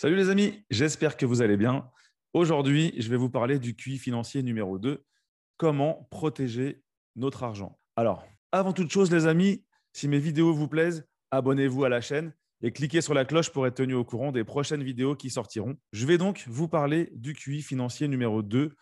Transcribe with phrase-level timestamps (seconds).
[0.00, 1.86] Salut les amis, j'espère que vous allez bien.
[2.32, 5.04] Aujourd'hui, je vais vous parler du QI financier numéro 2,
[5.58, 6.82] comment protéger
[7.16, 7.78] notre argent.
[7.96, 9.62] Alors, avant toute chose les amis,
[9.92, 12.32] si mes vidéos vous plaisent, abonnez-vous à la chaîne
[12.62, 15.76] et cliquez sur la cloche pour être tenu au courant des prochaines vidéos qui sortiront.
[15.92, 18.74] Je vais donc vous parler du QI financier numéro 2,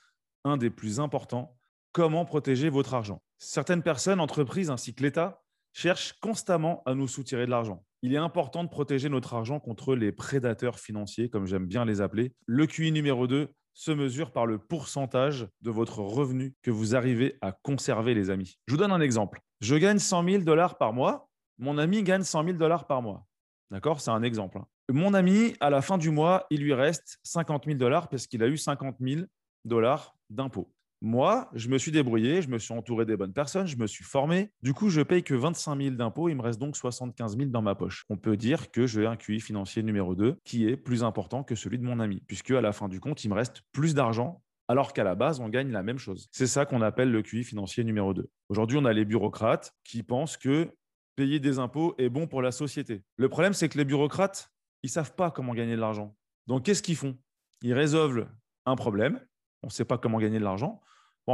[0.45, 1.59] un des plus importants,
[1.91, 3.21] comment protéger votre argent.
[3.39, 5.43] Certaines personnes, entreprises ainsi que l'État
[5.73, 7.85] cherchent constamment à nous soutirer de l'argent.
[8.03, 12.01] Il est important de protéger notre argent contre les prédateurs financiers, comme j'aime bien les
[12.01, 12.33] appeler.
[12.47, 17.37] Le QI numéro 2 se mesure par le pourcentage de votre revenu que vous arrivez
[17.41, 18.59] à conserver, les amis.
[18.66, 19.41] Je vous donne un exemple.
[19.61, 21.29] Je gagne 100 000 dollars par mois.
[21.59, 23.27] Mon ami gagne 100 000 dollars par mois.
[23.70, 24.01] D'accord?
[24.01, 24.59] C'est un exemple.
[24.59, 24.67] Hein.
[24.91, 28.42] Mon ami, à la fin du mois, il lui reste 50 000 dollars parce qu'il
[28.42, 29.23] a eu 50 000
[29.65, 30.73] dollars d'impôts.
[31.01, 34.02] Moi, je me suis débrouillé, je me suis entouré des bonnes personnes, je me suis
[34.02, 34.51] formé.
[34.62, 37.62] Du coup, je paye que 25 000 d'impôts, il me reste donc 75 000 dans
[37.62, 38.05] ma poche.
[38.09, 41.55] On peut dire que j'ai un QI financier numéro 2 qui est plus important que
[41.55, 44.42] celui de mon ami, puisque à la fin du compte, il me reste plus d'argent
[44.67, 46.28] alors qu'à la base, on gagne la même chose.
[46.31, 48.28] C'est ça qu'on appelle le QI financier numéro 2.
[48.48, 50.69] Aujourd'hui, on a les bureaucrates qui pensent que
[51.17, 53.03] payer des impôts est bon pour la société.
[53.17, 54.50] Le problème, c'est que les bureaucrates,
[54.83, 56.15] ils savent pas comment gagner de l'argent.
[56.48, 57.17] Donc, qu'est-ce qu'ils font?
[57.62, 58.28] Ils résolvent
[58.67, 59.20] un problème,
[59.62, 60.81] on ne sait pas comment gagner de l'argent,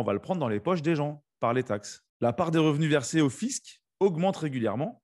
[0.00, 2.04] on va le prendre dans les poches des gens par les taxes.
[2.20, 5.02] La part des revenus versés au fisc augmente régulièrement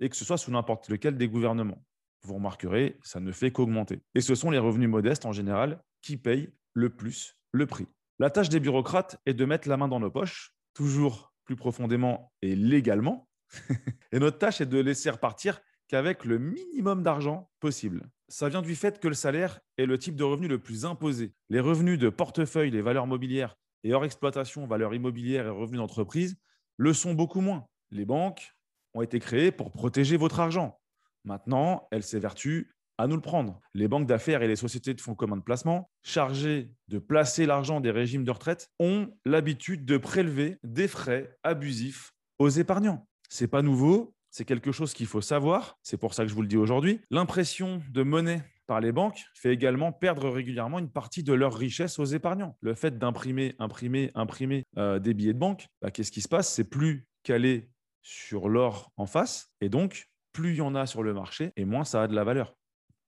[0.00, 1.84] et que ce soit sous n'importe lequel des gouvernements.
[2.22, 4.02] Vous remarquerez, ça ne fait qu'augmenter.
[4.14, 7.86] Et ce sont les revenus modestes en général qui payent le plus le prix.
[8.18, 12.32] La tâche des bureaucrates est de mettre la main dans nos poches, toujours plus profondément
[12.42, 13.28] et légalement.
[14.12, 18.08] et notre tâche est de laisser repartir qu'avec le minimum d'argent possible.
[18.28, 21.34] Ça vient du fait que le salaire est le type de revenu le plus imposé.
[21.50, 26.36] Les revenus de portefeuille, les valeurs mobilières et hors exploitation, valeurs immobilières et revenus d'entreprise
[26.76, 27.68] le sont beaucoup moins.
[27.90, 28.54] Les banques
[28.94, 30.80] ont été créées pour protéger votre argent.
[31.24, 33.60] Maintenant, elles s'évertuent à nous le prendre.
[33.74, 37.80] Les banques d'affaires et les sociétés de fonds communs de placement, chargées de placer l'argent
[37.80, 43.06] des régimes de retraite, ont l'habitude de prélever des frais abusifs aux épargnants.
[43.28, 45.78] C'est pas nouveau, c'est quelque chose qu'il faut savoir.
[45.82, 47.00] C'est pour ça que je vous le dis aujourd'hui.
[47.10, 51.98] L'impression de monnaie par les banques fait également perdre régulièrement une partie de leur richesse
[51.98, 52.56] aux épargnants.
[52.60, 56.52] Le fait d'imprimer, imprimer, imprimer euh, des billets de banque, bah, qu'est-ce qui se passe?
[56.52, 57.70] C'est plus calé
[58.02, 61.64] sur l'or en face, et donc plus il y en a sur le marché, et
[61.64, 62.54] moins ça a de la valeur.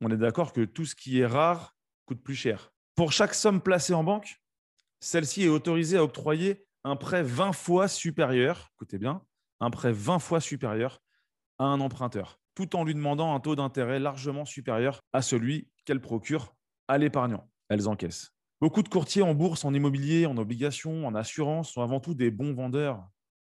[0.01, 2.73] On est d'accord que tout ce qui est rare coûte plus cher.
[2.95, 4.37] Pour chaque somme placée en banque,
[5.01, 9.23] celle-ci est autorisée à octroyer un prêt 20 fois supérieur, écoutez bien,
[9.61, 11.03] un prêt 20 fois supérieur
[11.59, 16.01] à un emprunteur tout en lui demandant un taux d'intérêt largement supérieur à celui qu'elle
[16.01, 16.57] procure
[16.89, 17.49] à l'épargnant.
[17.69, 18.33] Elles encaissent.
[18.61, 22.31] Beaucoup de courtiers en bourse, en immobilier, en obligations, en assurance sont avant tout des
[22.31, 23.07] bons vendeurs,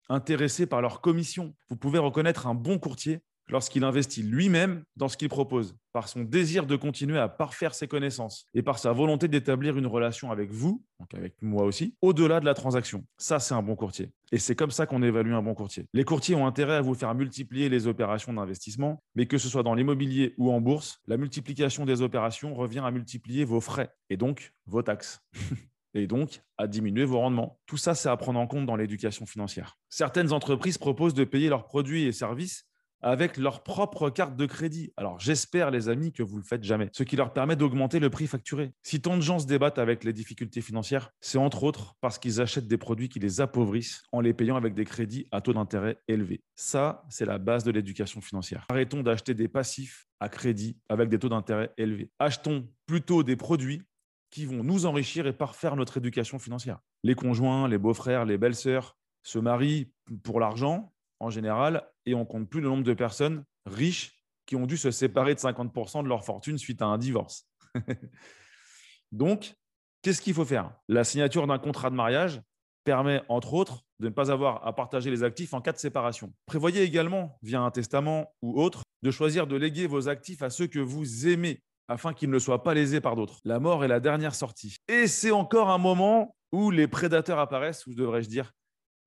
[0.08, 1.54] intéressés par leur commission.
[1.68, 6.22] Vous pouvez reconnaître un bon courtier lorsqu'il investit lui-même dans ce qu'il propose, par son
[6.22, 10.50] désir de continuer à parfaire ses connaissances et par sa volonté d'établir une relation avec
[10.50, 13.04] vous, donc avec moi aussi, au-delà de la transaction.
[13.18, 14.10] Ça, c'est un bon courtier.
[14.32, 15.86] Et c'est comme ça qu'on évalue un bon courtier.
[15.92, 19.62] Les courtiers ont intérêt à vous faire multiplier les opérations d'investissement, mais que ce soit
[19.62, 24.16] dans l'immobilier ou en bourse, la multiplication des opérations revient à multiplier vos frais et
[24.16, 25.20] donc vos taxes.
[25.94, 27.58] et donc à diminuer vos rendements.
[27.66, 29.76] Tout ça, c'est à prendre en compte dans l'éducation financière.
[29.88, 32.66] Certaines entreprises proposent de payer leurs produits et services
[33.02, 34.92] avec leur propre carte de crédit.
[34.96, 38.10] Alors j'espère les amis que vous le faites jamais, ce qui leur permet d'augmenter le
[38.10, 38.72] prix facturé.
[38.82, 42.40] Si tant de gens se débattent avec les difficultés financières, c'est entre autres parce qu'ils
[42.40, 45.98] achètent des produits qui les appauvrissent en les payant avec des crédits à taux d'intérêt
[46.08, 46.42] élevés.
[46.54, 48.66] Ça, c'est la base de l'éducation financière.
[48.70, 52.10] Arrêtons d'acheter des passifs à crédit avec des taux d'intérêt élevés.
[52.18, 53.82] Achetons plutôt des produits
[54.30, 56.78] qui vont nous enrichir et parfaire notre éducation financière.
[57.02, 59.92] Les conjoints, les beaux-frères, les belles-sœurs se marient
[60.22, 64.66] pour l'argent en général et on compte plus le nombre de personnes riches qui ont
[64.66, 67.48] dû se séparer de 50% de leur fortune suite à un divorce.
[69.12, 69.54] Donc,
[70.02, 70.72] qu'est-ce qu'il faut faire?
[70.88, 72.42] La signature d'un contrat de mariage
[72.84, 76.34] permet, entre autres, de ne pas avoir à partager les actifs en cas de séparation.
[76.46, 80.66] Prévoyez également, via un testament ou autre, de choisir de léguer vos actifs à ceux
[80.66, 83.38] que vous aimez afin qu'ils ne soient pas lésés par d'autres.
[83.44, 84.76] La mort est la dernière sortie.
[84.88, 88.52] Et c'est encore un moment où les prédateurs apparaissent, ou devrais-je dire,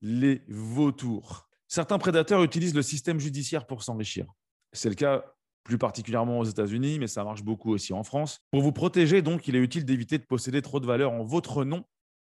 [0.01, 1.49] les vautours.
[1.67, 4.25] Certains prédateurs utilisent le système judiciaire pour s'enrichir.
[4.73, 5.23] C'est le cas
[5.63, 8.39] plus particulièrement aux États-Unis, mais ça marche beaucoup aussi en France.
[8.51, 11.65] Pour vous protéger, donc, il est utile d'éviter de posséder trop de valeur en votre
[11.65, 11.83] nom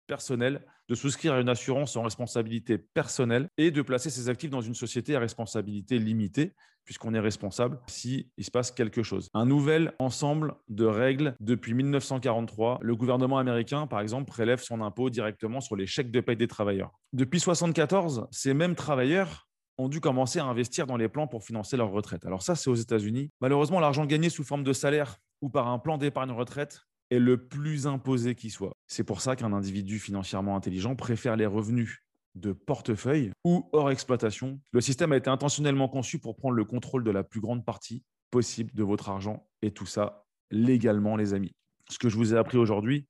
[0.09, 4.59] personnel, de souscrire à une assurance en responsabilité personnelle et de placer ses actifs dans
[4.59, 6.53] une société à responsabilité limitée,
[6.83, 9.29] puisqu'on est responsable s'il se passe quelque chose.
[9.35, 12.79] Un nouvel ensemble de règles depuis 1943.
[12.81, 16.47] Le gouvernement américain, par exemple, prélève son impôt directement sur les chèques de paie des
[16.47, 16.91] travailleurs.
[17.13, 19.47] Depuis 1974, ces mêmes travailleurs
[19.77, 22.25] ont dû commencer à investir dans les plans pour financer leur retraite.
[22.25, 23.31] Alors ça, c'est aux États-Unis.
[23.39, 27.47] Malheureusement, l'argent gagné sous forme de salaire ou par un plan d'épargne retraite est le
[27.47, 28.73] plus imposé qui soit.
[28.87, 32.03] C'est pour ça qu'un individu financièrement intelligent préfère les revenus
[32.35, 34.59] de portefeuille ou hors exploitation.
[34.71, 38.03] Le système a été intentionnellement conçu pour prendre le contrôle de la plus grande partie
[38.31, 41.55] possible de votre argent et tout ça légalement, les amis.
[41.89, 43.07] Ce que je vous ai appris aujourd'hui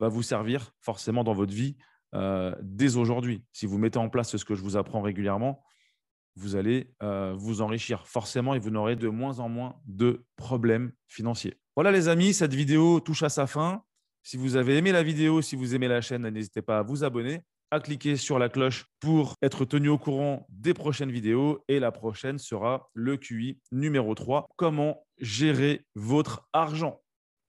[0.00, 1.76] va vous servir forcément dans votre vie
[2.14, 3.44] euh, dès aujourd'hui.
[3.52, 5.62] Si vous mettez en place ce que je vous apprends régulièrement,
[6.36, 10.92] vous allez euh, vous enrichir forcément et vous n'aurez de moins en moins de problèmes
[11.08, 11.56] financiers.
[11.76, 13.82] Voilà les amis, cette vidéo touche à sa fin.
[14.22, 17.02] Si vous avez aimé la vidéo, si vous aimez la chaîne, n'hésitez pas à vous
[17.02, 17.40] abonner,
[17.70, 21.64] à cliquer sur la cloche pour être tenu au courant des prochaines vidéos.
[21.68, 27.00] Et la prochaine sera le QI numéro 3, comment gérer votre argent.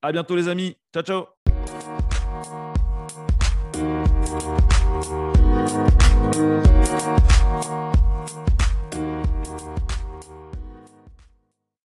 [0.02, 0.78] À bientôt les amis.
[0.94, 1.28] Ciao, ciao.